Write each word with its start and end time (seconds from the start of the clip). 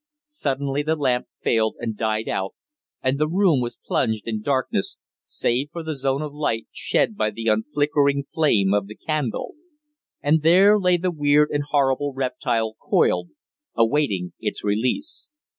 Suddenly 0.25 0.81
the 0.81 0.95
lamp 0.95 1.27
failed 1.43 1.75
and 1.77 1.95
died 1.95 2.27
out, 2.27 2.55
and 3.03 3.19
the 3.19 3.27
room 3.29 3.61
was 3.61 3.77
plunged 3.85 4.27
in 4.27 4.41
darkness, 4.41 4.97
save 5.27 5.69
for 5.71 5.83
the 5.83 5.95
zone 5.95 6.23
of 6.23 6.33
light 6.33 6.65
shed 6.71 7.15
by 7.15 7.29
the 7.29 7.45
unflickering 7.45 8.23
flame 8.33 8.73
of 8.73 8.87
the 8.87 8.95
candle. 8.95 9.53
And 10.19 10.41
there 10.41 10.79
lay 10.79 10.97
the 10.97 11.11
weird 11.11 11.51
and 11.51 11.63
horrible 11.69 12.13
reptile 12.15 12.73
coiled, 12.81 13.29
awaiting 13.75 14.33
its 14.39 14.63
release. 14.63 15.29